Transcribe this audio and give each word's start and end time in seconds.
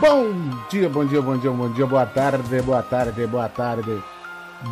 Bom 0.00 0.32
dia, 0.70 0.88
bom 0.88 1.04
dia, 1.04 1.20
bom 1.20 1.36
dia, 1.36 1.50
bom 1.50 1.68
dia, 1.70 1.84
boa 1.84 2.06
tarde, 2.06 2.62
boa 2.62 2.82
tarde, 2.82 3.26
boa 3.26 3.48
tarde. 3.48 4.00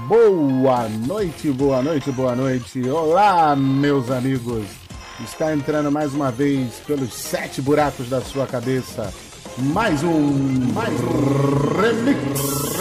Boa 0.06 0.88
noite, 0.88 1.50
boa 1.50 1.82
noite, 1.82 2.12
boa 2.12 2.36
noite. 2.36 2.88
Olá, 2.88 3.56
meus 3.56 4.08
amigos. 4.08 4.64
Está 5.24 5.52
entrando 5.52 5.90
mais 5.90 6.14
uma 6.14 6.30
vez 6.30 6.74
pelos 6.86 7.12
sete 7.12 7.60
buracos 7.60 8.08
da 8.08 8.20
sua 8.20 8.46
cabeça. 8.46 9.12
Mais 9.58 10.04
um, 10.04 10.72
mais 10.72 10.94
um 11.00 11.80
remix, 11.80 12.75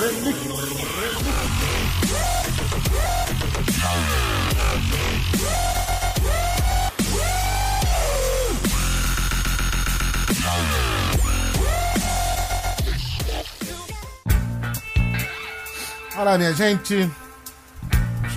Olá, 16.18 16.38
minha 16.38 16.54
gente. 16.54 17.12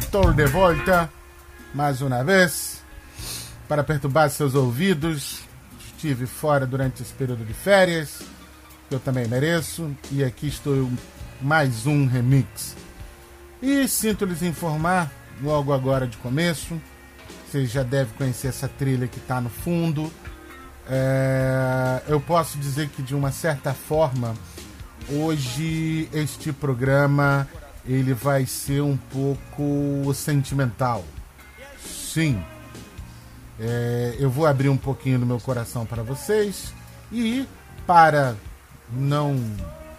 Estou 0.01 0.33
de 0.33 0.45
volta 0.47 1.09
mais 1.73 2.03
uma 2.03 2.25
vez 2.25 2.83
para 3.69 3.85
perturbar 3.85 4.29
seus 4.31 4.57
ouvidos. 4.57 5.43
Estive 5.87 6.27
fora 6.27 6.67
durante 6.67 7.03
esse 7.03 7.13
período 7.13 7.45
de 7.45 7.55
férias, 7.55 8.21
que 8.89 8.97
eu 8.97 8.99
também 8.99 9.29
mereço, 9.29 9.95
e 10.11 10.25
aqui 10.25 10.49
estou 10.49 10.91
mais 11.41 11.87
um 11.87 12.05
remix. 12.05 12.75
E 13.63 13.87
sinto 13.87 14.25
lhes 14.25 14.43
informar, 14.43 15.13
logo 15.41 15.73
agora 15.73 16.05
de 16.05 16.17
começo, 16.17 16.81
vocês 17.47 17.71
já 17.71 17.85
devem 17.85 18.13
conhecer 18.15 18.49
essa 18.49 18.67
trilha 18.67 19.07
que 19.07 19.19
está 19.19 19.41
no 19.41 19.51
fundo. 19.51 20.13
É, 20.91 22.03
eu 22.09 22.21
posso 22.21 22.59
dizer 22.59 22.89
que 22.89 23.03
de 23.03 23.15
uma 23.15 23.31
certa 23.31 23.73
forma, 23.73 24.35
hoje 25.09 26.09
este 26.13 26.53
programa 26.53 27.47
ele 27.89 28.13
vai 28.13 28.45
ser 28.45 28.83
um 28.83 28.97
pouco 28.97 30.13
sentimental. 30.15 31.03
Sim. 31.81 32.41
É, 33.59 34.15
eu 34.19 34.31
vou 34.31 34.47
abrir 34.47 34.69
um 34.69 34.77
pouquinho 34.77 35.19
do 35.19 35.27
meu 35.27 35.41
coração 35.41 35.87
para 35.87 36.03
vocês 36.03 36.73
e 37.11 37.49
para 37.87 38.37
não 38.93 39.43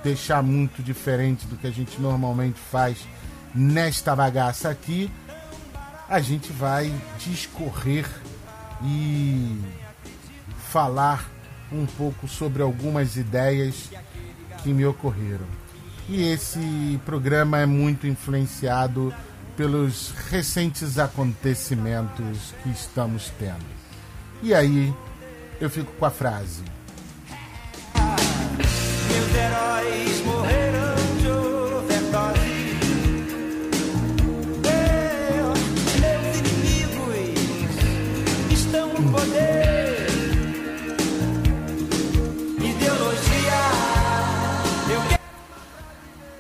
deixar 0.04 0.44
muito 0.44 0.84
diferente 0.84 1.48
do 1.48 1.58
que 1.58 1.68
a 1.68 1.72
gente 1.72 2.00
normalmente 2.00 2.60
faz 2.60 3.00
nesta 3.54 4.16
bagaça 4.16 4.70
aqui, 4.70 5.12
a 6.08 6.20
gente 6.20 6.54
vai 6.54 6.94
discorrer 7.18 8.08
e 8.84 9.60
falar 10.72 11.28
um 11.72 11.86
pouco 11.86 12.28
sobre 12.28 12.62
algumas 12.62 13.18
ideias 13.18 13.90
que 14.62 14.72
me 14.72 14.86
ocorreram. 14.86 15.46
E 16.12 16.24
esse 16.24 17.00
programa 17.06 17.60
é 17.60 17.68
muito 17.68 18.08
influenciado 18.08 19.14
pelos 19.56 20.12
recentes 20.32 20.98
acontecimentos 20.98 22.56
que 22.64 22.70
estamos 22.70 23.32
tendo. 23.38 23.64
E 24.42 24.52
aí 24.52 24.92
eu 25.62 25.70
fico 25.70 25.92
com 25.94 26.06
a 26.06 26.10
frase. 26.10 26.64
Meus 29.08 29.36
heróis 29.36 30.22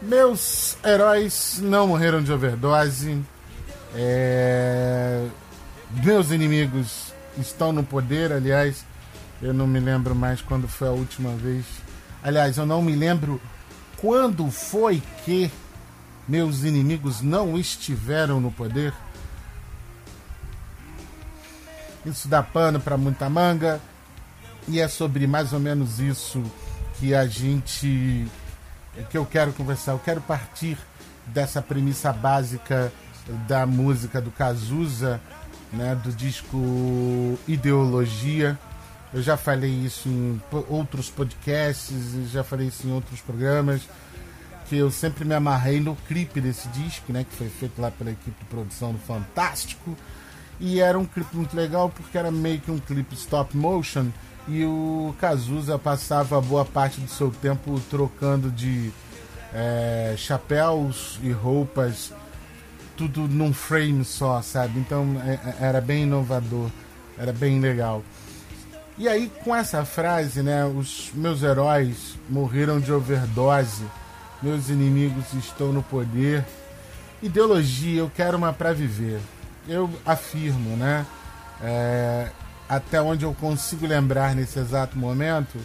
Meus 0.09 0.75
heróis 0.83 1.59
não 1.61 1.89
morreram 1.89 2.23
de 2.23 2.33
overdose. 2.33 3.21
É... 3.93 5.23
Meus 6.03 6.31
inimigos 6.31 7.13
estão 7.37 7.71
no 7.71 7.83
poder. 7.83 8.31
Aliás, 8.31 8.83
eu 9.39 9.53
não 9.53 9.67
me 9.67 9.79
lembro 9.79 10.15
mais 10.15 10.41
quando 10.41 10.67
foi 10.67 10.87
a 10.87 10.91
última 10.91 11.29
vez. 11.35 11.63
Aliás, 12.23 12.57
eu 12.57 12.65
não 12.65 12.81
me 12.81 12.95
lembro 12.95 13.39
quando 13.97 14.49
foi 14.49 14.99
que 15.23 15.51
meus 16.27 16.63
inimigos 16.63 17.21
não 17.21 17.55
estiveram 17.55 18.41
no 18.41 18.51
poder. 18.51 18.91
Isso 22.03 22.27
dá 22.27 22.41
pano 22.41 22.79
para 22.79 22.97
muita 22.97 23.29
manga. 23.29 23.79
E 24.67 24.79
é 24.79 24.87
sobre 24.87 25.27
mais 25.27 25.53
ou 25.53 25.59
menos 25.59 25.99
isso 25.99 26.43
que 26.99 27.13
a 27.13 27.27
gente 27.27 28.27
que 29.09 29.17
eu 29.17 29.25
quero 29.25 29.53
conversar. 29.53 29.93
Eu 29.93 29.99
quero 29.99 30.21
partir 30.21 30.77
dessa 31.27 31.61
premissa 31.61 32.11
básica 32.11 32.91
da 33.47 33.65
música 33.65 34.19
do 34.19 34.31
Cazuza, 34.31 35.21
né, 35.71 35.95
do 36.03 36.11
disco 36.11 37.37
Ideologia. 37.47 38.57
Eu 39.13 39.21
já 39.21 39.37
falei 39.37 39.71
isso 39.71 40.07
em 40.07 40.41
outros 40.67 41.09
podcasts, 41.09 42.31
já 42.31 42.43
falei 42.43 42.67
isso 42.67 42.87
em 42.87 42.91
outros 42.91 43.21
programas, 43.21 43.81
que 44.67 44.77
eu 44.77 44.91
sempre 44.91 45.25
me 45.25 45.33
amarrei 45.33 45.79
no 45.79 45.95
clipe 45.95 46.39
desse 46.39 46.67
disco, 46.69 47.11
né, 47.11 47.23
que 47.23 47.35
foi 47.35 47.49
feito 47.49 47.81
lá 47.81 47.89
pela 47.89 48.11
equipe 48.11 48.37
de 48.39 48.45
produção 48.45 48.91
do 48.91 48.99
Fantástico. 48.99 49.95
E 50.59 50.79
era 50.79 50.99
um 50.99 51.05
clipe 51.05 51.35
muito 51.35 51.55
legal 51.55 51.89
porque 51.89 52.17
era 52.17 52.29
meio 52.29 52.59
que 52.59 52.69
um 52.69 52.79
clipe 52.79 53.15
stop 53.15 53.55
motion 53.55 54.07
e 54.49 54.65
o 54.65 55.13
Cazuza 55.19 55.77
passava 55.77 56.41
boa 56.41 56.65
parte 56.65 56.99
do 56.99 57.09
seu 57.09 57.29
tempo 57.29 57.79
trocando 57.89 58.49
de 58.49 58.91
é, 59.53 60.15
chapéus 60.17 61.19
e 61.21 61.31
roupas, 61.31 62.11
tudo 62.97 63.27
num 63.27 63.53
frame 63.53 64.03
só, 64.03 64.41
sabe? 64.41 64.79
Então 64.79 65.21
é, 65.23 65.33
é, 65.33 65.67
era 65.67 65.79
bem 65.79 66.03
inovador, 66.03 66.69
era 67.17 67.31
bem 67.31 67.59
legal. 67.59 68.03
E 68.97 69.07
aí, 69.07 69.31
com 69.43 69.55
essa 69.55 69.85
frase, 69.85 70.41
né? 70.41 70.65
Os 70.65 71.11
meus 71.13 71.41
heróis 71.41 72.15
morreram 72.27 72.79
de 72.79 72.91
overdose, 72.91 73.85
meus 74.41 74.69
inimigos 74.69 75.31
estão 75.33 75.71
no 75.71 75.83
poder. 75.83 76.43
Ideologia, 77.21 77.99
eu 77.99 78.11
quero 78.13 78.37
uma 78.37 78.51
para 78.51 78.73
viver. 78.73 79.19
Eu 79.67 79.89
afirmo, 80.05 80.75
né? 80.75 81.05
É, 81.61 82.29
até 82.69 83.01
onde 83.01 83.25
eu 83.25 83.33
consigo 83.33 83.87
lembrar 83.87 84.35
nesse 84.35 84.59
exato 84.59 84.95
momento, 84.95 85.57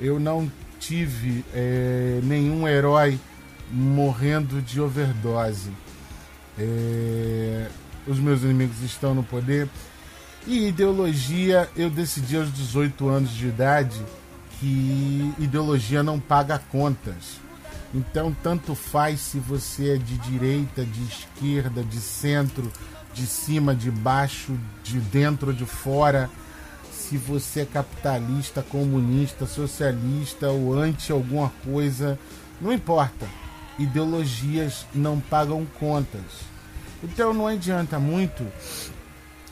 eu 0.00 0.18
não 0.18 0.50
tive 0.80 1.44
é, 1.54 2.18
nenhum 2.24 2.66
herói 2.66 3.18
morrendo 3.70 4.60
de 4.60 4.80
overdose. 4.80 5.70
É, 6.58 7.68
os 8.08 8.18
meus 8.18 8.42
inimigos 8.42 8.82
estão 8.82 9.14
no 9.14 9.22
poder. 9.22 9.68
E 10.48 10.66
ideologia, 10.66 11.68
eu 11.76 11.88
decidi 11.88 12.36
aos 12.36 12.52
18 12.52 13.08
anos 13.08 13.30
de 13.30 13.46
idade 13.46 14.02
que 14.58 15.32
ideologia 15.38 16.02
não 16.02 16.18
paga 16.18 16.58
contas. 16.58 17.40
Então, 17.94 18.36
tanto 18.42 18.74
faz 18.74 19.20
se 19.20 19.38
você 19.38 19.94
é 19.94 19.96
de 19.96 20.18
direita, 20.18 20.84
de 20.84 21.04
esquerda, 21.04 21.84
de 21.84 22.00
centro, 22.00 22.70
de 23.14 23.26
cima, 23.26 23.74
de 23.74 23.90
baixo, 23.90 24.58
de 24.82 24.98
dentro 24.98 25.54
de 25.54 25.64
fora 25.64 26.28
se 27.08 27.16
você 27.16 27.60
é 27.60 27.64
capitalista, 27.64 28.62
comunista, 28.62 29.46
socialista 29.46 30.50
ou 30.50 30.78
anti 30.78 31.10
alguma 31.10 31.50
coisa, 31.64 32.18
não 32.60 32.70
importa. 32.70 33.26
Ideologias 33.78 34.84
não 34.94 35.18
pagam 35.18 35.64
contas. 35.78 36.20
Então 37.02 37.32
não 37.32 37.46
adianta 37.46 37.98
muito 37.98 38.46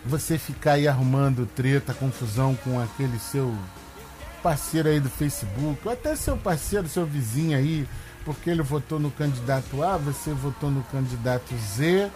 você 0.05 0.37
ficar 0.37 0.73
aí 0.73 0.87
arrumando 0.87 1.47
treta, 1.47 1.95
confusão 1.95 2.55
com 2.57 2.79
aquele 2.79 3.19
seu 3.19 3.57
parceiro 4.43 4.89
aí 4.89 5.01
do 5.01 5.09
Facebook, 5.09 5.81
ou 5.85 5.93
até 5.93 6.15
seu 6.15 6.37
parceiro, 6.37 6.89
seu 6.89 7.07
vizinho 7.07 7.57
aí, 7.57 7.89
porque 8.25 8.51
ele 8.51 8.63
votou 8.63 9.01
no 9.01 9.11
candidato 9.11 9.83
A, 9.83 9.97
você 9.97 10.33
votou 10.33 10.71
no 10.71 10.83
candidato 10.85 11.55
Z 11.57 12.11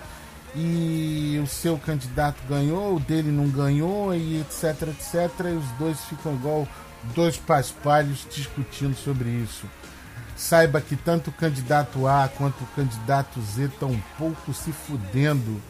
e 0.54 1.40
o 1.42 1.46
seu 1.46 1.78
candidato 1.78 2.42
ganhou, 2.48 2.96
o 2.96 3.00
dele 3.00 3.30
não 3.30 3.48
ganhou, 3.48 4.14
e 4.14 4.40
etc, 4.40 4.88
etc. 4.88 5.46
E 5.46 5.56
os 5.56 5.70
dois 5.78 6.00
ficam 6.06 6.34
igual 6.34 6.66
dois 7.14 7.36
paspalhos 7.36 8.26
discutindo 8.30 8.96
sobre 8.96 9.28
isso. 9.28 9.66
Saiba 10.36 10.80
que 10.80 10.96
tanto 10.96 11.28
o 11.28 11.32
candidato 11.32 12.06
A 12.06 12.28
quanto 12.28 12.64
o 12.64 12.66
candidato 12.68 13.40
Z 13.42 13.64
estão 13.64 13.90
um 13.90 14.00
pouco 14.16 14.54
se 14.54 14.72
fudendo 14.72 15.60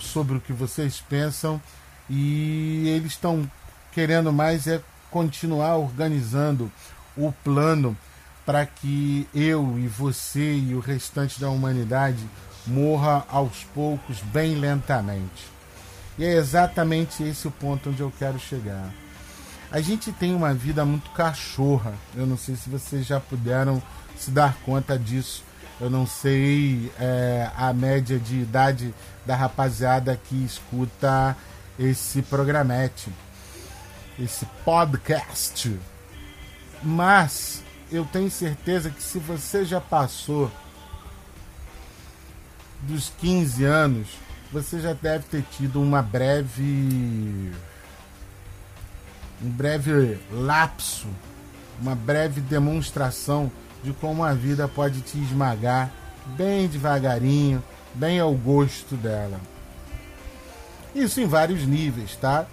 sobre 0.00 0.36
o 0.36 0.40
que 0.40 0.52
vocês 0.52 1.00
pensam 1.00 1.60
e 2.08 2.88
eles 2.88 3.12
estão 3.12 3.50
querendo 3.92 4.32
mais 4.32 4.66
é 4.66 4.80
continuar 5.10 5.76
organizando 5.76 6.70
o 7.16 7.32
plano 7.32 7.96
para 8.44 8.64
que 8.64 9.28
eu 9.34 9.76
e 9.78 9.88
você 9.88 10.54
e 10.54 10.74
o 10.74 10.80
restante 10.80 11.40
da 11.40 11.50
humanidade 11.50 12.24
morra 12.66 13.24
aos 13.28 13.64
poucos, 13.74 14.20
bem 14.20 14.54
lentamente. 14.54 15.56
E 16.18 16.24
é 16.24 16.34
exatamente 16.34 17.22
esse 17.22 17.46
o 17.46 17.50
ponto 17.50 17.90
onde 17.90 18.00
eu 18.00 18.12
quero 18.18 18.38
chegar. 18.38 18.90
A 19.70 19.80
gente 19.80 20.12
tem 20.12 20.34
uma 20.34 20.54
vida 20.54 20.84
muito 20.84 21.10
cachorra. 21.10 21.92
Eu 22.14 22.26
não 22.26 22.36
sei 22.36 22.56
se 22.56 22.70
vocês 22.70 23.04
já 23.04 23.20
puderam 23.20 23.82
se 24.16 24.30
dar 24.30 24.56
conta 24.64 24.98
disso. 24.98 25.44
Eu 25.80 25.90
não 25.90 26.06
sei 26.06 26.90
é, 26.98 27.50
a 27.54 27.72
média 27.72 28.18
de 28.18 28.36
idade 28.36 28.94
da 29.26 29.36
rapaziada 29.36 30.18
que 30.24 30.44
escuta 30.44 31.36
esse 31.78 32.22
programete, 32.22 33.12
esse 34.18 34.46
podcast. 34.64 35.78
Mas 36.82 37.62
eu 37.92 38.04
tenho 38.04 38.30
certeza 38.30 38.88
que 38.88 39.02
se 39.02 39.18
você 39.18 39.64
já 39.64 39.80
passou 39.80 40.50
dos 42.82 43.12
15 43.20 43.64
anos, 43.64 44.08
você 44.52 44.80
já 44.80 44.92
deve 44.92 45.24
ter 45.24 45.42
tido 45.56 45.80
uma 45.80 46.02
breve 46.02 47.52
um 49.42 49.50
breve 49.50 50.18
lapso, 50.32 51.06
uma 51.80 51.94
breve 51.94 52.40
demonstração 52.40 53.50
de 53.82 53.92
como 53.92 54.24
a 54.24 54.32
vida 54.32 54.66
pode 54.66 55.00
te 55.02 55.18
esmagar 55.18 55.90
bem 56.36 56.66
devagarinho, 56.66 57.62
bem 57.94 58.18
ao 58.18 58.32
gosto 58.34 58.96
dela. 58.96 59.38
Isso 60.94 61.20
em 61.20 61.26
vários 61.26 61.66
níveis, 61.66 62.16
tá? 62.16 62.46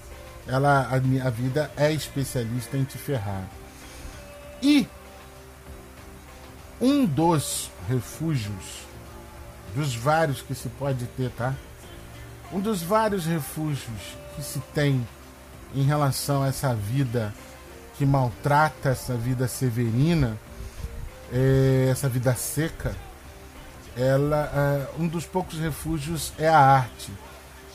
Ela, 0.45 0.81
a, 0.81 1.27
a 1.27 1.29
vida 1.29 1.71
é 1.77 1.91
especialista 1.91 2.75
em 2.75 2.83
te 2.83 2.97
ferrar. 2.97 3.47
E 4.61 4.87
um 6.81 7.05
dos 7.05 7.71
refúgios, 7.87 8.83
dos 9.75 9.95
vários 9.95 10.41
que 10.41 10.53
se 10.53 10.69
pode 10.69 11.05
ter, 11.17 11.29
tá? 11.31 11.53
Um 12.51 12.59
dos 12.59 12.81
vários 12.83 13.25
refúgios 13.25 14.17
que 14.35 14.43
se 14.43 14.59
tem 14.73 15.05
em 15.75 15.83
relação 15.83 16.43
a 16.43 16.47
essa 16.47 16.73
vida 16.73 17.33
que 17.97 18.05
maltrata, 18.05 18.89
essa 18.89 19.15
vida 19.15 19.47
severina, 19.47 20.37
é, 21.31 21.87
essa 21.89 22.07
vida 22.07 22.33
seca, 22.35 22.95
ela, 23.95 24.51
é, 24.53 25.01
um 25.01 25.07
dos 25.07 25.25
poucos 25.25 25.59
refúgios 25.59 26.33
é 26.37 26.47
a 26.47 26.59
arte. 26.59 27.11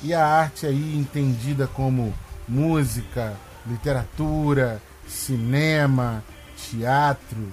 E 0.02 0.14
a 0.14 0.24
arte 0.24 0.66
aí 0.66 0.96
entendida 0.96 1.66
como 1.66 2.14
música, 2.46 3.34
literatura, 3.66 4.80
cinema, 5.06 6.22
teatro, 6.56 7.48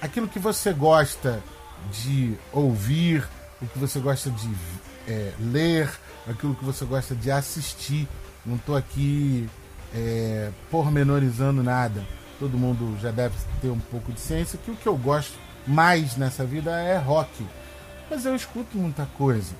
aquilo 0.00 0.28
que 0.28 0.38
você 0.38 0.72
gosta 0.72 1.42
de 1.90 2.34
ouvir, 2.52 3.26
o 3.60 3.66
que 3.66 3.78
você 3.78 3.98
gosta 3.98 4.30
de 4.30 4.50
é, 5.08 5.32
ler, 5.38 5.90
aquilo 6.28 6.54
que 6.54 6.64
você 6.64 6.84
gosta 6.84 7.14
de 7.14 7.30
assistir. 7.30 8.08
Não 8.44 8.56
estou 8.56 8.76
aqui 8.76 9.48
é, 9.94 10.50
pormenorizando 10.70 11.62
nada. 11.62 12.04
Todo 12.38 12.58
mundo 12.58 12.98
já 13.00 13.10
deve 13.10 13.34
ter 13.60 13.68
um 13.68 13.78
pouco 13.78 14.12
de 14.12 14.20
ciência 14.20 14.58
que 14.62 14.70
o 14.70 14.76
que 14.76 14.86
eu 14.86 14.96
gosto 14.96 15.34
mais 15.66 16.16
nessa 16.16 16.44
vida 16.44 16.70
é 16.80 16.96
rock. 16.98 17.46
Mas 18.10 18.24
eu 18.24 18.36
escuto 18.36 18.76
muita 18.76 19.06
coisa. 19.16 19.54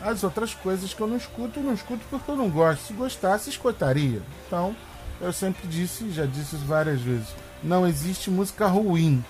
As 0.00 0.22
outras 0.22 0.54
coisas 0.54 0.94
que 0.94 1.00
eu 1.00 1.06
não 1.06 1.16
escuto, 1.16 1.58
eu 1.58 1.64
não 1.64 1.74
escuto 1.74 2.04
porque 2.08 2.30
eu 2.30 2.36
não 2.36 2.48
gosto. 2.48 2.86
Se 2.86 2.92
gostasse, 2.92 3.50
escutaria. 3.50 4.22
Então, 4.46 4.74
eu 5.20 5.32
sempre 5.32 5.66
disse, 5.66 6.10
já 6.10 6.24
disse 6.24 6.56
isso 6.56 6.64
várias 6.64 7.00
vezes, 7.00 7.28
não 7.62 7.86
existe 7.86 8.30
música 8.30 8.66
ruim. 8.66 9.24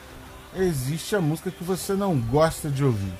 Existe 0.55 1.15
a 1.15 1.21
música 1.21 1.50
que 1.50 1.65
você 1.65 1.95
não 1.95 2.19
gosta 2.19 2.71
de 2.71 2.85
ouvir. 2.85 3.12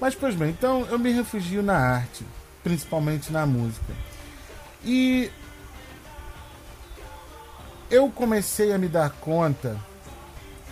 Mas, 0.00 0.14
pois 0.14 0.34
bem, 0.34 0.50
então 0.50 0.86
eu 0.86 0.98
me 0.98 1.12
refugio 1.12 1.62
na 1.62 1.76
arte, 1.76 2.24
principalmente 2.62 3.30
na 3.30 3.44
música. 3.44 3.92
E 4.82 5.30
eu 7.90 8.08
comecei 8.10 8.72
a 8.72 8.78
me 8.78 8.88
dar 8.88 9.10
conta 9.10 9.78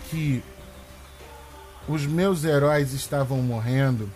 que 0.09 0.43
os 1.87 2.05
meus 2.05 2.43
heróis 2.43 2.93
estavam 2.93 3.37
morrendo 3.41 4.09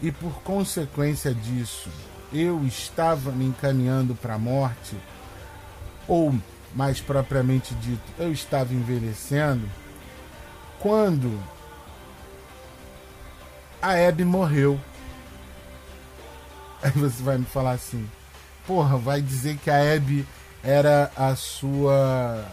e 0.00 0.12
por 0.12 0.34
consequência 0.42 1.34
disso 1.34 1.88
eu 2.32 2.64
estava 2.64 3.32
me 3.32 3.46
encaminhando 3.46 4.14
para 4.14 4.34
a 4.34 4.38
morte, 4.38 4.96
ou 6.06 6.34
mais 6.74 7.00
propriamente 7.00 7.72
dito, 7.76 8.02
eu 8.18 8.32
estava 8.32 8.74
envelhecendo, 8.74 9.68
quando 10.80 11.40
a 13.84 14.08
Abby 14.08 14.24
morreu. 14.24 14.80
Aí 16.82 16.90
você 16.92 17.22
vai 17.22 17.36
me 17.36 17.44
falar 17.44 17.72
assim, 17.72 18.08
porra, 18.66 18.96
vai 18.96 19.20
dizer 19.20 19.58
que 19.58 19.70
a 19.70 19.94
Abby 19.94 20.26
era 20.62 21.10
a 21.14 21.36
sua 21.36 22.46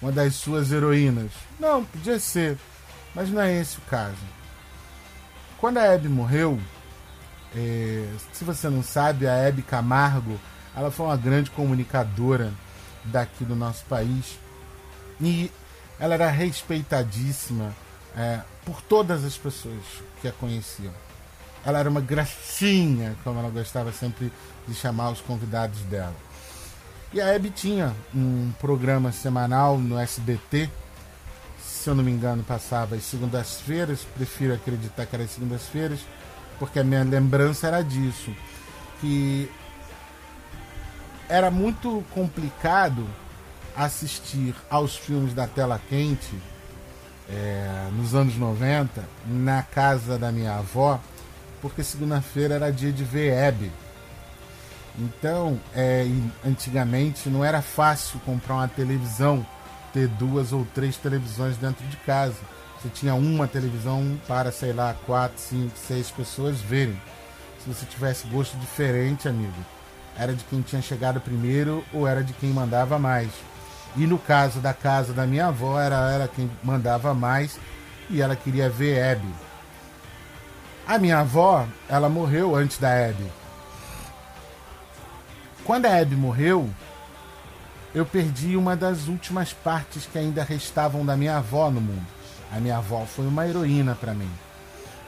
uma 0.00 0.12
das 0.12 0.34
suas 0.34 0.70
heroínas. 0.70 1.30
Não, 1.58 1.84
podia 1.84 2.20
ser, 2.20 2.58
mas 3.14 3.30
não 3.30 3.40
é 3.40 3.58
esse 3.58 3.78
o 3.78 3.82
caso. 3.82 4.18
Quando 5.56 5.78
a 5.78 5.84
Hebe 5.84 6.08
morreu, 6.08 6.60
é, 7.56 8.06
se 8.32 8.44
você 8.44 8.68
não 8.68 8.82
sabe, 8.82 9.26
a 9.26 9.34
Hebe 9.34 9.62
Camargo, 9.62 10.38
ela 10.76 10.90
foi 10.90 11.06
uma 11.06 11.16
grande 11.16 11.50
comunicadora 11.50 12.52
daqui 13.04 13.44
do 13.44 13.56
nosso 13.56 13.84
país 13.86 14.38
e 15.20 15.50
ela 15.98 16.14
era 16.14 16.30
respeitadíssima 16.30 17.74
é, 18.16 18.40
por 18.68 18.82
todas 18.82 19.24
as 19.24 19.38
pessoas 19.38 19.82
que 20.20 20.28
a 20.28 20.32
conheciam. 20.32 20.92
Ela 21.64 21.78
era 21.78 21.88
uma 21.88 22.02
gracinha, 22.02 23.16
como 23.24 23.40
ela 23.40 23.48
gostava 23.48 23.90
sempre 23.92 24.30
de 24.66 24.74
chamar 24.74 25.10
os 25.10 25.22
convidados 25.22 25.80
dela. 25.84 26.14
E 27.10 27.18
a 27.18 27.28
Hebe 27.28 27.48
tinha 27.48 27.96
um 28.14 28.52
programa 28.60 29.10
semanal 29.10 29.78
no 29.78 29.98
SBT, 29.98 30.68
se 31.58 31.88
eu 31.88 31.94
não 31.94 32.04
me 32.04 32.10
engano, 32.10 32.44
passava 32.44 32.94
às 32.94 33.04
segundas-feiras, 33.04 34.06
prefiro 34.14 34.52
acreditar 34.52 35.06
que 35.06 35.16
era 35.16 35.24
às 35.24 35.30
segundas-feiras, 35.30 36.00
porque 36.58 36.78
a 36.78 36.84
minha 36.84 37.02
lembrança 37.04 37.68
era 37.68 37.80
disso. 37.80 38.34
Que 39.00 39.50
era 41.26 41.50
muito 41.50 42.04
complicado 42.10 43.06
assistir 43.74 44.54
aos 44.68 44.94
filmes 44.94 45.32
da 45.32 45.46
tela 45.46 45.80
quente 45.88 46.36
é, 47.28 47.88
nos 47.92 48.14
anos 48.14 48.36
90 48.36 49.04
na 49.26 49.62
casa 49.62 50.18
da 50.18 50.32
minha 50.32 50.56
avó, 50.56 51.00
porque 51.60 51.82
segunda-feira 51.82 52.54
era 52.54 52.70
dia 52.70 52.92
de 52.92 53.04
ver 53.04 53.32
Hebe 53.32 53.70
então, 54.98 55.60
é, 55.74 56.04
antigamente 56.44 57.28
não 57.28 57.44
era 57.44 57.62
fácil 57.62 58.18
comprar 58.20 58.54
uma 58.54 58.68
televisão, 58.68 59.46
ter 59.92 60.08
duas 60.08 60.52
ou 60.52 60.66
três 60.74 60.96
televisões 60.96 61.56
dentro 61.56 61.86
de 61.86 61.96
casa. 61.98 62.36
Você 62.80 62.88
tinha 62.88 63.14
uma 63.14 63.46
televisão 63.46 64.18
para, 64.26 64.50
sei 64.50 64.72
lá, 64.72 64.94
quatro, 65.06 65.38
cinco, 65.38 65.76
seis 65.76 66.10
pessoas 66.10 66.60
verem. 66.60 67.00
Se 67.62 67.72
você 67.72 67.86
tivesse 67.86 68.26
gosto 68.26 68.56
diferente, 68.58 69.28
amigo, 69.28 69.64
era 70.16 70.34
de 70.34 70.42
quem 70.44 70.62
tinha 70.62 70.82
chegado 70.82 71.20
primeiro 71.20 71.84
ou 71.92 72.06
era 72.06 72.22
de 72.22 72.32
quem 72.32 72.50
mandava 72.50 72.98
mais. 72.98 73.30
E 73.96 74.06
no 74.06 74.18
caso 74.18 74.60
da 74.60 74.72
casa 74.72 75.12
da 75.12 75.26
minha 75.26 75.46
avó, 75.46 75.80
era, 75.80 76.10
era 76.10 76.28
quem 76.28 76.50
mandava 76.62 77.14
mais 77.14 77.58
e 78.10 78.20
ela 78.20 78.36
queria 78.36 78.68
ver 78.68 78.96
Hebe. 78.96 79.28
A 80.86 80.98
minha 80.98 81.18
avó, 81.18 81.66
ela 81.88 82.08
morreu 82.08 82.54
antes 82.54 82.78
da 82.78 82.90
Hebe. 82.90 83.30
Quando 85.68 85.84
a 85.84 85.98
Abby 85.98 86.16
morreu, 86.16 86.70
eu 87.94 88.06
perdi 88.06 88.56
uma 88.56 88.74
das 88.74 89.06
últimas 89.06 89.52
partes 89.52 90.06
que 90.06 90.18
ainda 90.18 90.42
restavam 90.42 91.04
da 91.04 91.14
minha 91.14 91.36
avó 91.36 91.70
no 91.70 91.78
mundo. 91.78 92.06
A 92.50 92.58
minha 92.58 92.78
avó 92.78 93.04
foi 93.04 93.26
uma 93.26 93.46
heroína 93.46 93.94
para 93.94 94.14
mim. 94.14 94.30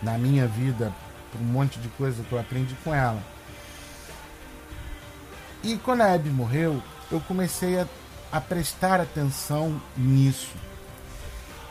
Na 0.03 0.19
minha 0.19 0.47
vida, 0.47 0.93
por 1.33 1.41
um 1.41 1.45
monte 1.45 1.79
de 1.79 1.89
coisa 1.89 2.23
que 2.23 2.33
eu 2.33 2.39
aprendi 2.39 2.75
com 2.85 2.95
ela. 2.95 3.23
E 5.63 5.79
quando 5.79 6.03
a 6.03 6.13
Abby 6.13 6.29
morreu, 6.29 6.83
eu 7.11 7.21
comecei 7.21 7.81
a, 7.81 7.87
a 8.33 8.41
prestar 8.41 9.01
atenção 9.01 9.81
nisso. 9.97 10.53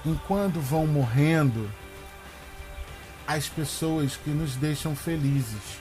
Enquanto 0.06 0.60
vão 0.60 0.88
morrendo 0.88 1.70
as 3.30 3.48
pessoas 3.48 4.16
que 4.16 4.32
nos 4.32 4.56
deixam 4.56 4.96
felizes. 4.96 5.80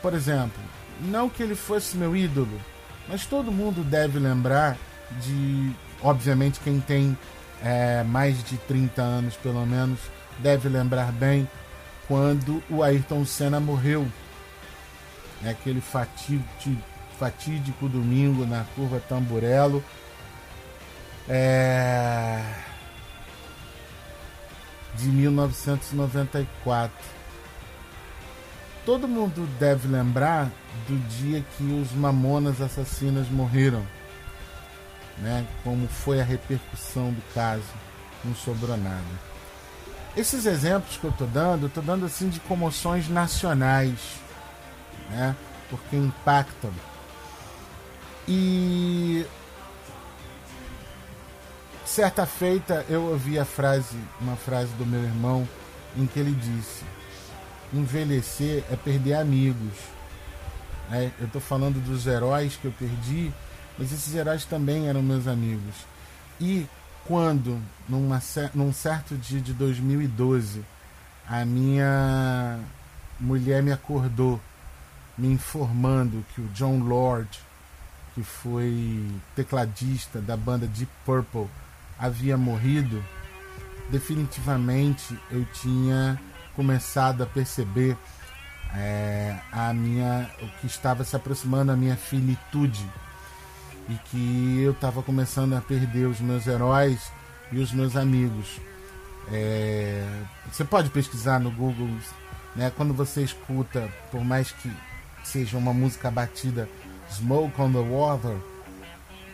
Por 0.00 0.14
exemplo, 0.14 0.62
não 1.00 1.28
que 1.28 1.42
ele 1.42 1.56
fosse 1.56 1.96
meu 1.96 2.14
ídolo, 2.14 2.60
mas 3.08 3.26
todo 3.26 3.50
mundo 3.50 3.82
deve 3.82 4.20
lembrar 4.20 4.76
de. 5.20 5.72
Obviamente, 6.00 6.60
quem 6.60 6.80
tem 6.80 7.18
é, 7.62 8.04
mais 8.04 8.42
de 8.44 8.56
30 8.56 9.02
anos, 9.02 9.36
pelo 9.36 9.66
menos, 9.66 9.98
deve 10.38 10.68
lembrar 10.68 11.10
bem 11.10 11.48
quando 12.06 12.62
o 12.70 12.84
Ayrton 12.84 13.24
Senna 13.24 13.58
morreu. 13.58 14.06
É 15.44 15.50
aquele 15.50 15.80
fatídico, 15.80 16.76
fatídico 17.20 17.88
domingo 17.88 18.44
na 18.44 18.64
curva 18.74 19.00
Tamburello. 19.08 19.84
É... 21.28 22.42
De 24.96 25.06
1994 25.06 27.20
todo 28.84 29.06
mundo 29.06 29.46
deve 29.58 29.86
lembrar 29.86 30.50
do 30.88 30.98
dia 31.08 31.44
que 31.56 31.62
os 31.62 31.92
Mamonas 31.92 32.60
Assassinas 32.60 33.28
morreram. 33.28 33.84
né, 35.18 35.46
como 35.62 35.86
foi 35.86 36.18
a 36.18 36.24
repercussão 36.24 37.12
do 37.12 37.22
caso, 37.34 37.62
não 38.24 38.34
sobrou 38.34 38.76
nada. 38.76 39.30
Esses 40.16 40.46
exemplos 40.46 40.96
que 40.96 41.04
eu 41.04 41.10
estou 41.10 41.26
dando, 41.26 41.64
eu 41.64 41.68
estou 41.68 41.82
dando 41.82 42.06
assim 42.06 42.30
de 42.30 42.40
comoções 42.40 43.08
nacionais, 43.08 43.98
né, 45.10 45.36
porque 45.68 45.94
impactam. 45.94 46.72
E 48.28 49.26
certa 51.84 52.24
feita 52.24 52.84
eu 52.88 53.02
ouvi 53.02 53.38
a 53.38 53.44
frase, 53.44 53.96
uma 54.20 54.36
frase 54.36 54.72
do 54.74 54.86
meu 54.86 55.02
irmão, 55.02 55.48
em 55.96 56.06
que 56.06 56.20
ele 56.20 56.32
disse: 56.32 56.84
envelhecer 57.72 58.64
é 58.70 58.76
perder 58.76 59.14
amigos. 59.14 59.74
É, 60.92 61.10
eu 61.20 61.26
estou 61.26 61.40
falando 61.40 61.82
dos 61.84 62.06
heróis 62.06 62.56
que 62.56 62.64
eu 62.64 62.72
perdi, 62.72 63.32
mas 63.78 63.92
esses 63.92 64.14
heróis 64.14 64.44
também 64.44 64.88
eram 64.88 65.02
meus 65.02 65.26
amigos. 65.26 65.74
E 66.40 66.66
quando, 67.04 67.60
numa, 67.88 68.20
num 68.54 68.72
certo 68.72 69.16
dia 69.16 69.40
de 69.40 69.52
2012, 69.52 70.64
a 71.28 71.44
minha 71.44 72.58
mulher 73.18 73.62
me 73.62 73.72
acordou, 73.72 74.40
me 75.16 75.28
informando 75.28 76.24
que 76.34 76.40
o 76.40 76.48
John 76.48 76.78
Lord, 76.80 77.28
que 78.14 78.22
foi 78.22 79.06
tecladista 79.34 80.20
da 80.20 80.36
banda 80.36 80.66
Deep 80.66 80.90
Purple, 81.04 81.48
havia 81.98 82.36
morrido, 82.36 83.02
definitivamente 83.90 85.18
eu 85.30 85.44
tinha 85.52 86.20
começado 86.54 87.22
a 87.22 87.26
perceber 87.26 87.96
é, 88.74 89.36
a 89.52 89.72
minha 89.72 90.30
o 90.40 90.60
que 90.60 90.66
estava 90.66 91.04
se 91.04 91.16
aproximando 91.16 91.72
a 91.72 91.76
minha 91.76 91.96
finitude 91.96 92.86
e 93.88 93.94
que 94.08 94.60
eu 94.62 94.72
estava 94.72 95.02
começando 95.02 95.54
a 95.54 95.60
perder 95.60 96.06
os 96.06 96.20
meus 96.20 96.46
heróis 96.46 97.10
e 97.50 97.58
os 97.58 97.72
meus 97.72 97.96
amigos. 97.96 98.60
É, 99.32 100.06
você 100.50 100.64
pode 100.64 100.90
pesquisar 100.90 101.40
no 101.40 101.50
Google, 101.50 101.88
né, 102.54 102.72
quando 102.76 102.94
você 102.94 103.22
escuta, 103.22 103.88
por 104.10 104.24
mais 104.24 104.52
que 104.52 104.70
seja 105.24 105.56
uma 105.56 105.72
música 105.72 106.10
batida, 106.10 106.68
Smoke 107.10 107.60
on 107.60 107.72
the 107.72 107.78
Water, 107.78 108.36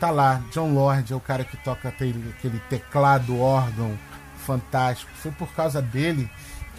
tá 0.01 0.11
lá, 0.11 0.43
John 0.53 0.73
Lord 0.75 1.13
é 1.13 1.17
o 1.17 1.21
cara 1.21 1.45
que 1.45 1.57
toca 1.59 1.89
aquele, 1.89 2.35
teclado 2.69 3.39
órgão 3.39 3.97
fantástico. 4.39 5.11
Foi 5.17 5.31
por 5.33 5.49
causa 5.53 5.83
dele 5.83 6.31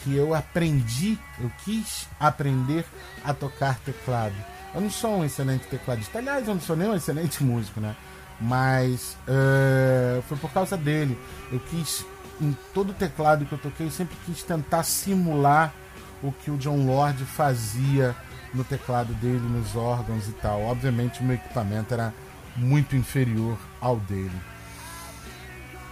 que 0.04 0.16
eu 0.16 0.34
aprendi, 0.34 1.18
eu 1.39 1.51
quis 1.63 2.08
aprender 2.20 2.86
a 3.24 3.34
tocar 3.34 3.77
teclado. 3.80 4.36
Eu 4.74 4.82
não 4.82 4.89
sou 4.89 5.18
um 5.18 5.25
excelente 5.25 5.66
tecladista, 5.68 6.20
aliás, 6.20 6.48
eu 6.48 6.54
não 6.54 6.62
sou 6.62 6.75
nem 6.75 6.88
um 6.88 6.96
excelente 6.96 7.44
músico, 7.44 7.80
né? 7.80 7.96
Mas 8.39 9.18
uh, 9.27 10.22
foi 10.24 10.38
por 10.38 10.51
causa 10.51 10.77
dele. 10.77 11.18
Eu 11.51 11.60
quis, 11.60 12.06
em 12.39 12.56
todo 12.74 12.94
teclado 12.94 13.46
que 13.46 13.54
eu 13.54 13.58
toquei, 13.58 13.88
eu 13.88 13.92
sempre 13.92 14.16
quis 14.25 14.44
tentar 14.44 14.84
simular 14.84 15.74
o 16.22 16.32
que 16.32 16.51
o 16.51 16.58
John 16.58 16.86
Lord 16.86 17.24
fazia 17.25 18.16
no 18.54 18.63
teclado 18.63 19.13
dele, 19.16 19.39
nos 19.39 19.75
órgãos 19.75 20.27
e 20.27 20.32
tal. 20.34 20.62
Obviamente, 20.63 21.22
o 21.22 21.24
meu 21.24 21.36
equipamento 21.36 21.94
era 21.94 22.13
muito 22.56 22.96
inferior 22.96 23.58
ao 23.80 23.98
dele. 23.98 24.42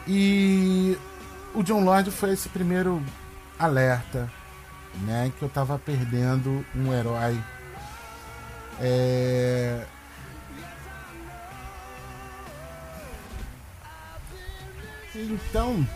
E 0.07 0.97
o 1.53 1.63
John 1.63 1.83
Lord 1.83 2.11
foi 2.11 2.33
esse 2.33 2.49
primeiro 2.49 3.01
alerta, 3.57 4.29
né, 5.01 5.31
que 5.37 5.43
eu 5.43 5.47
estava 5.47 5.79
perdendo 5.79 6.65
um 6.75 6.93
herói. 6.93 7.41
É... 8.79 9.85
Então, 15.15 15.87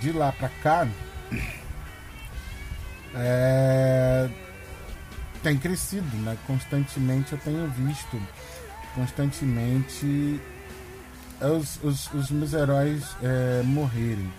de 0.00 0.12
lá 0.12 0.30
para 0.30 0.50
cá, 0.62 0.86
é... 3.14 4.28
tem 5.42 5.56
crescido, 5.58 6.16
né? 6.18 6.36
Constantemente 6.46 7.32
eu 7.32 7.38
tenho 7.38 7.68
visto, 7.70 8.20
constantemente 8.94 10.40
os, 11.40 11.82
os, 11.82 12.12
os 12.14 12.30
meus 12.30 12.52
heróis 12.52 13.04
é, 13.22 13.62
morrerem. 13.62 14.30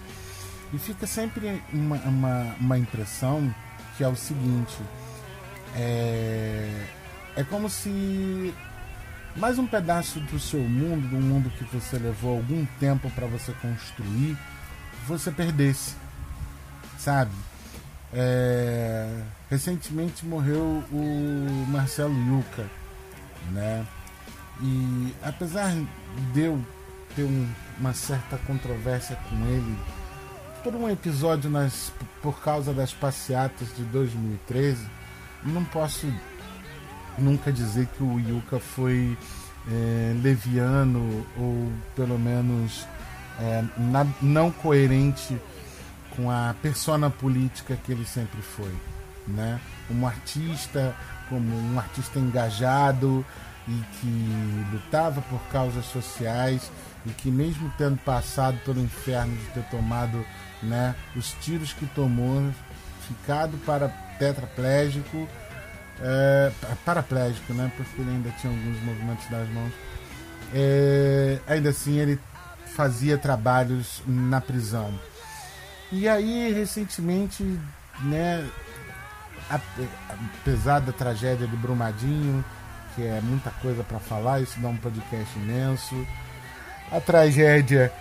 E 0.74 0.77
fica 0.77 1.08
sempre 1.08 1.62
uma, 1.72 1.98
uma, 1.98 2.56
uma 2.60 2.77
impressão 2.77 3.54
que 3.96 4.04
é 4.04 4.08
o 4.08 4.16
seguinte: 4.16 4.77
é, 5.75 6.86
é 7.36 7.44
como 7.44 7.70
se 7.70 8.54
mais 9.36 9.60
um 9.60 9.68
pedaço 9.68 10.20
do 10.20 10.39
seu 10.39 10.60
mundo, 10.60 11.08
do 11.10 11.18
mundo 11.18 11.51
que 11.51 11.63
você 11.66 11.98
levou 11.98 12.38
algum 12.38 12.66
tempo 12.80 13.10
para 13.12 13.27
você 13.27 13.54
construir, 13.54 14.36
você 15.08 15.32
perdesse, 15.32 15.96
sabe? 16.98 17.32
É, 18.19 19.21
recentemente 19.47 20.25
morreu 20.25 20.83
o 20.91 21.65
Marcelo 21.67 22.15
Yuca, 22.15 22.65
né? 23.51 23.86
E 24.59 25.13
apesar 25.21 25.71
de 26.33 26.41
eu 26.41 26.59
ter 27.15 27.21
um, 27.21 27.47
uma 27.79 27.93
certa 27.93 28.39
controvérsia 28.39 29.15
com 29.29 29.36
ele 29.45 29.77
por 30.63 30.74
um 30.74 30.89
episódio 30.89 31.47
nas, 31.47 31.93
por 32.24 32.41
causa 32.41 32.74
das 32.74 32.91
passeatas 32.91 33.67
de 33.75 33.83
2013, 33.83 34.83
não 35.43 35.63
posso 35.65 36.12
nunca 37.19 37.51
dizer 37.51 37.86
que 37.86 38.03
o 38.03 38.19
Yuka 38.19 38.59
foi 38.59 39.15
é, 39.71 40.15
leviano 40.24 41.24
ou 41.38 41.71
pelo 41.95 42.17
menos 42.17 42.88
é, 43.39 43.63
na, 43.77 44.07
não 44.24 44.51
coerente 44.51 45.39
com 46.17 46.29
a 46.31 46.53
persona 46.62 47.09
política 47.09 47.77
que 47.77 47.91
ele 47.91 48.05
sempre 48.05 48.41
foi, 48.41 48.75
né? 49.27 49.62
Como 49.88 50.05
artista, 50.05 50.93
como 51.29 51.55
um 51.55 51.79
artista 51.79 52.19
engajado 52.19 53.24
e 53.67 53.83
que 54.00 54.71
lutava 54.74 55.21
por 55.21 55.39
causas 55.51 55.86
sociais 55.86 56.71
e 57.05 57.09
que 57.12 57.29
mesmo 57.29 57.71
tendo 57.77 57.97
passado 58.00 58.57
pelo 58.65 58.81
inferno 58.81 59.38
de 59.38 59.45
ter 59.51 59.63
tomado 59.69 60.25
né, 60.63 60.95
os 61.15 61.33
tiros 61.41 61.71
que 61.71 61.86
tomou, 61.86 62.51
ficado 63.07 63.55
para 63.59 63.88
tetraplégico, 64.17 65.27
é, 66.01 66.51
paraplégico, 66.83 67.53
né, 67.53 67.71
porque 67.77 68.01
ele 68.01 68.09
ainda 68.09 68.31
tinha 68.31 68.51
alguns 68.51 68.81
movimentos 68.83 69.29
das 69.29 69.47
mãos. 69.50 69.71
É, 70.53 71.39
ainda 71.47 71.69
assim, 71.69 72.00
ele 72.00 72.19
fazia 72.75 73.17
trabalhos 73.17 74.01
na 74.07 74.41
prisão. 74.41 74.93
E 75.91 76.08
aí, 76.08 76.51
recentemente, 76.53 77.44
né, 78.01 78.48
apesar 79.50 80.79
da 80.79 80.91
tragédia 80.91 81.48
de 81.48 81.56
Brumadinho, 81.56 82.44
que 82.96 83.03
é 83.03 83.22
muita 83.22 83.51
coisa 83.51 83.84
para 83.84 84.00
falar, 84.00 84.41
isso 84.41 84.60
dá 84.60 84.67
um 84.67 84.77
podcast 84.77 85.38
imenso. 85.38 85.96
A 86.91 87.00
tragédia 87.00 87.91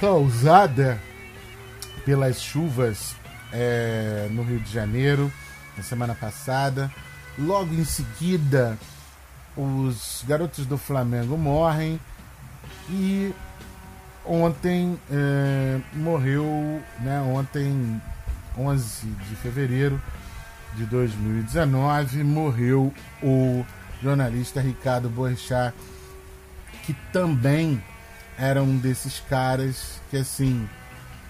causada 0.00 1.00
pelas 2.04 2.40
chuvas 2.40 3.14
é, 3.52 4.28
no 4.30 4.42
Rio 4.42 4.60
de 4.60 4.72
Janeiro 4.72 5.32
na 5.76 5.82
semana 5.82 6.14
passada. 6.14 6.90
Logo 7.38 7.74
em 7.74 7.84
seguida, 7.84 8.78
os 9.56 10.24
garotos 10.26 10.66
do 10.66 10.78
Flamengo 10.78 11.36
morrem 11.36 12.00
e 12.88 13.34
ontem 14.26 14.98
é, 15.10 15.80
morreu, 15.92 16.82
né, 17.00 17.20
ontem 17.20 18.00
11 18.58 19.06
de 19.06 19.36
fevereiro 19.36 20.00
de 20.74 20.84
2019, 20.84 22.22
morreu 22.24 22.92
o 23.22 23.64
jornalista 24.02 24.60
Ricardo 24.60 25.08
Boechat, 25.08 25.74
que 26.84 26.92
também 27.12 27.82
era 28.38 28.62
um 28.62 28.76
desses 28.76 29.20
caras 29.20 30.00
que 30.10 30.16
assim 30.18 30.68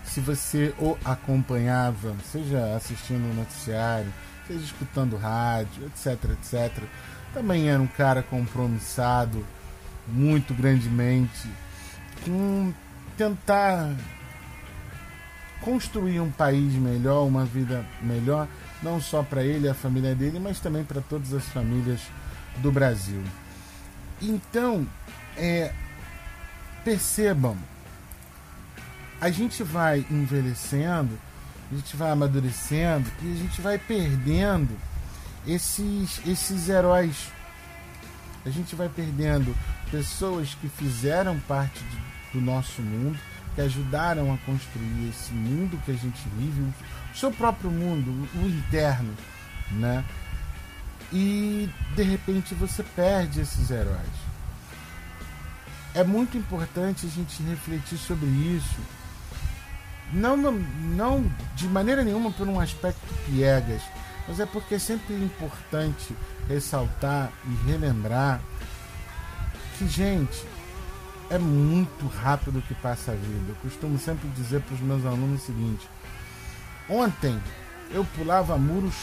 se 0.05 0.21
você 0.21 0.75
o 0.79 0.97
acompanhava, 1.05 2.15
seja 2.31 2.77
assistindo 2.77 3.31
o 3.31 3.35
noticiário, 3.35 4.13
seja 4.47 4.65
escutando 4.65 5.17
rádio, 5.17 5.87
etc, 5.87 6.31
etc, 6.31 6.85
também 7.35 7.69
era 7.69 7.83
um 7.83 7.87
cara 7.87 8.23
compromissado 8.23 9.45
muito 10.07 10.55
grandemente 10.55 11.49
com 12.25 12.73
tentar 13.17 13.95
construir 15.61 16.21
um 16.21 16.31
país 16.31 16.75
melhor, 16.75 17.27
uma 17.27 17.45
vida 17.45 17.85
melhor, 18.03 18.47
não 18.83 19.01
só 19.01 19.23
para 19.23 19.43
ele 19.43 19.67
e 19.67 19.71
a 19.71 19.75
família 19.75 20.15
dele, 20.15 20.39
mas 20.39 20.61
também 20.61 20.85
para 20.85 21.01
todas 21.01 21.33
as 21.33 21.45
famílias 21.47 22.01
do 22.59 22.71
Brasil. 22.71 23.23
Então, 24.21 24.87
é, 25.37 25.73
percebam 26.85 27.57
a 29.21 29.31
gente 29.31 29.63
vai 29.63 30.05
envelhecendo, 30.11 31.19
a 31.71 31.75
gente 31.75 31.97
vai 31.97 32.11
amadurecendo 32.11 33.11
e 33.23 33.33
a 33.33 33.37
gente 33.37 33.61
vai 33.61 33.79
perdendo 33.79 34.77
esses, 35.47 36.21
esses 36.27 36.69
heróis. 36.69 37.29
A 38.45 38.51
gente 38.51 38.77
vai 38.77 38.89
perdendo 38.89 39.57
pessoas 39.91 40.55
que 40.55 40.69
fizeram 40.69 41.41
parte 41.41 41.83
de, 41.83 41.99
do 42.37 42.41
nosso 42.41 42.83
mundo, 42.83 43.19
que 43.55 43.61
ajudaram 43.63 44.33
a 44.33 44.37
construir 44.39 45.09
esse 45.09 45.33
mundo 45.33 45.81
que 45.85 45.91
a 45.91 45.95
gente 45.95 46.23
vive, 46.37 46.61
o 46.61 47.17
seu 47.17 47.31
próprio 47.33 47.71
mundo, 47.71 48.29
o 48.35 48.47
interno, 48.47 49.15
né? 49.73 50.05
E 51.11 51.69
de 51.95 52.03
repente 52.03 52.55
você 52.55 52.83
perde 52.83 53.41
esses 53.41 53.71
heróis. 53.71 54.27
É 55.95 56.05
muito 56.05 56.37
importante 56.37 57.07
a 57.07 57.09
gente 57.09 57.43
refletir 57.45 57.97
sobre 57.97 58.27
isso. 58.27 58.77
Não, 60.13 60.37
não 60.37 61.33
de 61.55 61.67
maneira 61.67 62.05
nenhuma 62.05 62.31
por 62.31 62.47
um 62.47 62.61
aspecto 62.61 63.01
piegas, 63.25 63.83
mas 64.29 64.39
é 64.39 64.47
porque 64.47 64.75
é 64.75 64.79
sempre 64.79 65.15
importante 65.15 66.15
ressaltar 66.49 67.33
e 67.45 67.71
relembrar 67.71 68.41
que, 69.79 69.89
gente, 69.89 70.45
é 71.31 71.39
muito 71.39 72.07
rápido 72.07 72.63
que 72.63 72.75
passa 72.75 73.13
a 73.13 73.15
vida. 73.15 73.45
Eu 73.49 73.57
costumo 73.57 73.99
sempre 73.99 74.29
dizer 74.31 74.61
para 74.63 74.75
os 74.75 74.81
meus 74.81 75.05
alunos 75.05 75.43
o 75.43 75.47
seguinte: 75.47 75.89
ontem 76.89 77.41
eu 77.91 78.05
pulava 78.17 78.57
muros 78.57 78.95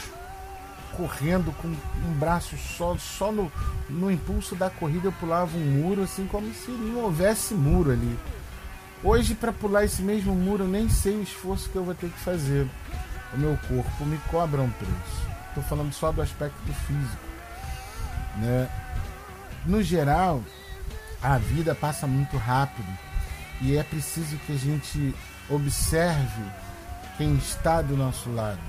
correndo 0.96 1.52
com 1.60 1.68
um 1.68 2.12
braço 2.18 2.56
só, 2.56 2.96
só 2.96 3.32
no, 3.32 3.50
no 3.88 4.10
impulso 4.10 4.54
da 4.54 4.70
corrida 4.70 5.08
eu 5.08 5.12
pulava 5.12 5.56
um 5.56 5.60
muro, 5.60 6.02
assim 6.02 6.26
como 6.26 6.52
se 6.54 6.70
não 6.70 7.00
houvesse 7.00 7.54
muro 7.54 7.90
ali. 7.90 8.18
Hoje, 9.02 9.34
para 9.34 9.52
pular 9.52 9.84
esse 9.84 10.00
mesmo 10.00 10.34
muro, 10.34 10.64
eu 10.64 10.68
nem 10.68 10.88
sei 10.88 11.16
o 11.16 11.22
esforço 11.22 11.68
que 11.68 11.76
eu 11.76 11.84
vou 11.84 11.94
ter 11.94 12.08
que 12.08 12.18
fazer. 12.20 12.66
O 13.34 13.38
meu 13.38 13.58
corpo 13.68 14.06
me 14.06 14.16
cobra 14.30 14.62
um 14.62 14.70
preço. 14.70 15.28
Estou 15.48 15.62
falando 15.64 15.92
só 15.92 16.10
do 16.10 16.22
aspecto 16.22 16.72
físico. 16.86 17.22
Né? 18.38 18.68
No 19.66 19.82
geral, 19.82 20.42
a 21.24 21.38
vida 21.38 21.74
passa 21.74 22.06
muito 22.06 22.36
rápido 22.36 22.86
e 23.62 23.78
é 23.78 23.82
preciso 23.82 24.36
que 24.46 24.52
a 24.52 24.58
gente 24.58 25.14
observe 25.48 26.42
quem 27.16 27.34
está 27.36 27.80
do 27.80 27.96
nosso 27.96 28.30
lado 28.30 28.60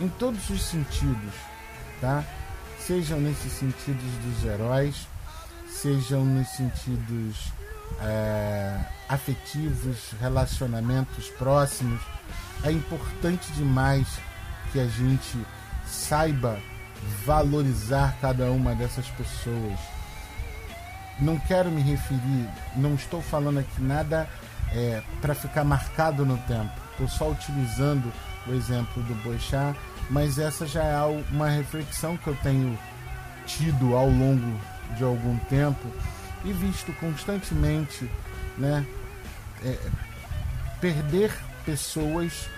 em 0.00 0.08
todos 0.08 0.48
os 0.48 0.62
sentidos, 0.62 1.34
tá? 2.00 2.24
Sejam 2.78 3.20
nesses 3.20 3.52
sentidos 3.52 4.10
dos 4.24 4.44
heróis, 4.44 5.08
sejam 5.68 6.24
nos 6.24 6.48
sentidos 6.50 7.52
é, 8.00 8.78
afetivos, 9.08 10.12
relacionamentos 10.20 11.28
próximos. 11.30 12.00
É 12.62 12.70
importante 12.70 13.50
demais 13.52 14.06
que 14.72 14.78
a 14.78 14.86
gente 14.86 15.36
saiba 15.86 16.60
valorizar 17.24 18.16
cada 18.20 18.50
uma 18.52 18.72
dessas 18.74 19.08
pessoas. 19.08 20.01
Não 21.22 21.38
quero 21.38 21.70
me 21.70 21.80
referir, 21.80 22.48
não 22.76 22.94
estou 22.94 23.22
falando 23.22 23.60
aqui 23.60 23.80
nada 23.80 24.28
é, 24.72 25.02
para 25.20 25.34
ficar 25.34 25.64
marcado 25.64 26.26
no 26.26 26.36
tempo. 26.38 26.70
Estou 26.92 27.08
só 27.08 27.30
utilizando 27.30 28.12
o 28.46 28.52
exemplo 28.52 29.02
do 29.04 29.14
Boixá 29.22 29.74
mas 30.10 30.38
essa 30.38 30.66
já 30.66 30.82
é 30.82 31.24
uma 31.30 31.48
reflexão 31.48 32.16
que 32.16 32.26
eu 32.26 32.36
tenho 32.42 32.78
tido 33.46 33.96
ao 33.96 34.08
longo 34.08 34.60
de 34.96 35.02
algum 35.02 35.38
tempo 35.48 35.88
e 36.44 36.52
visto 36.52 36.92
constantemente, 37.00 38.10
né, 38.58 38.84
é, 39.64 39.78
perder 40.80 41.32
pessoas 41.64 42.48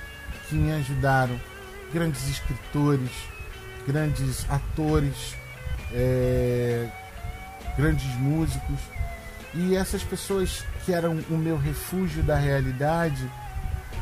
que 0.48 0.54
me 0.56 0.72
ajudaram, 0.72 1.38
grandes 1.92 2.28
escritores, 2.28 3.10
grandes 3.86 4.50
atores, 4.50 5.36
é, 5.92 6.88
grandes 7.76 8.14
músicos 8.16 8.78
e 9.54 9.76
essas 9.76 10.02
pessoas 10.02 10.64
que 10.84 10.92
eram 10.92 11.18
o 11.30 11.36
meu 11.36 11.56
refúgio 11.56 12.22
da 12.22 12.36
realidade 12.36 13.30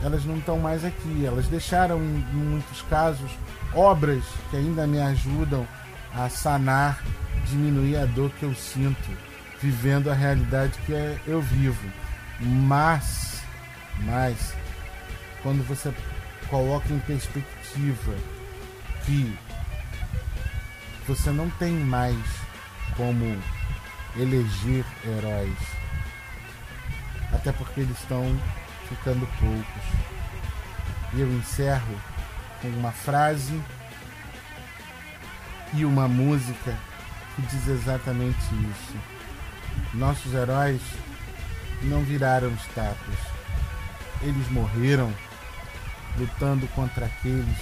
elas 0.02 0.24
não 0.24 0.36
estão 0.38 0.58
mais 0.58 0.84
aqui. 0.84 1.24
Elas 1.24 1.46
deixaram, 1.48 1.98
em 1.98 2.24
muitos 2.34 2.82
casos, 2.82 3.30
obras 3.72 4.24
que 4.50 4.56
ainda 4.56 4.86
me 4.86 5.00
ajudam 5.00 5.66
a 6.14 6.28
sanar, 6.28 7.02
diminuir 7.46 7.96
a 7.96 8.06
dor 8.06 8.30
que 8.30 8.42
eu 8.42 8.54
sinto 8.54 9.10
vivendo 9.60 10.10
a 10.10 10.14
realidade 10.14 10.72
que 10.84 10.92
é, 10.92 11.18
eu 11.26 11.40
vivo. 11.40 11.88
Mas, 12.40 13.42
mas, 14.00 14.54
quando 15.42 15.66
você 15.66 15.94
coloca 16.48 16.92
em 16.92 16.98
perspectiva 16.98 18.14
que 19.06 19.38
você 21.06 21.30
não 21.30 21.48
tem 21.50 21.72
mais 21.72 22.16
como 22.96 23.40
eleger 24.16 24.84
heróis, 25.04 25.58
até 27.32 27.52
porque 27.52 27.80
eles 27.80 27.98
estão 27.98 28.24
ficando 28.88 29.26
poucos. 29.38 30.12
E 31.14 31.20
eu 31.20 31.32
encerro 31.32 32.00
com 32.60 32.68
uma 32.68 32.92
frase 32.92 33.60
e 35.74 35.84
uma 35.84 36.08
música 36.08 36.76
que 37.34 37.42
diz 37.42 37.68
exatamente 37.68 38.38
isso. 38.38 38.96
Nossos 39.94 40.32
heróis 40.34 40.80
não 41.82 42.02
viraram 42.02 42.48
estátuas. 42.54 43.18
Eles 44.22 44.48
morreram 44.50 45.12
lutando 46.18 46.66
contra 46.68 47.06
aqueles 47.06 47.58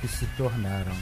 que 0.00 0.08
se 0.08 0.26
tornaram. 0.36 0.96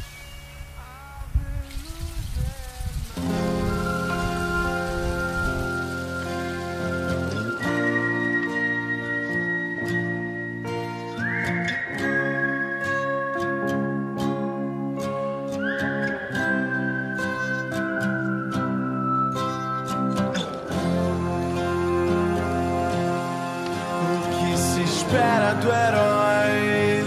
espera 25.10 25.54
do 25.54 25.68
herói, 25.68 27.04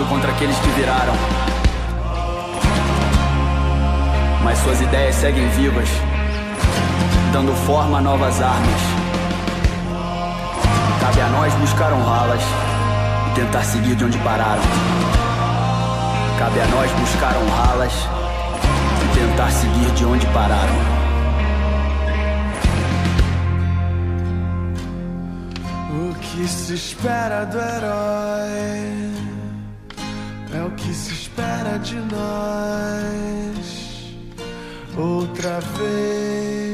Lutando 0.00 0.04
contra 0.06 0.30
aqueles 0.32 0.56
que 0.58 0.68
viraram. 0.70 1.14
Mas 4.42 4.58
suas 4.58 4.80
ideias 4.80 5.14
seguem 5.16 5.48
vivas, 5.50 5.88
dando 7.32 7.54
forma 7.66 7.98
a 7.98 8.00
novas 8.00 8.40
armas. 8.40 8.80
Cabe 11.00 11.20
a 11.20 11.28
nós 11.28 11.52
buscar 11.54 11.92
honrá-las 11.92 12.42
e 13.30 13.34
tentar 13.34 13.62
seguir 13.62 13.94
de 13.94 14.04
onde 14.04 14.18
pararam. 14.18 14.62
Cabe 16.38 16.60
a 16.60 16.66
nós 16.66 16.90
buscar 16.92 17.34
honrá-las 17.36 17.92
e 19.04 19.18
tentar 19.18 19.50
seguir 19.50 19.90
de 19.92 20.04
onde 20.04 20.26
pararam. 20.28 21.00
que 26.22 26.46
se 26.46 26.74
espera 26.74 27.44
do 27.44 27.58
herói 27.58 29.29
é 30.54 30.62
o 30.62 30.70
que 30.72 30.92
se 30.92 31.12
espera 31.12 31.78
de 31.78 31.96
nós. 31.96 33.60
Outra 34.96 35.60
vez 35.60 36.69